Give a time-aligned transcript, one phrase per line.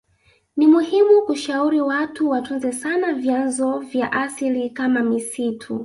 [0.57, 5.79] Nimuhimu kushauri watu watunze sana vyanzo vya asili kama misitu